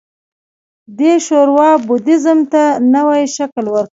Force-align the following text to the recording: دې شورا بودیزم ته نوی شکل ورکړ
دې 0.97 1.13
شورا 1.25 1.71
بودیزم 1.87 2.39
ته 2.51 2.63
نوی 2.93 3.23
شکل 3.35 3.65
ورکړ 3.69 3.89